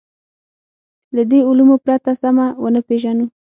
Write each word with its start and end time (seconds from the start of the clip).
له 1.15 1.23
دې 1.31 1.39
علومو 1.47 1.75
پرته 1.85 2.11
سمه 2.21 2.45
ونه 2.63 2.81
پېژنو. 2.87 3.25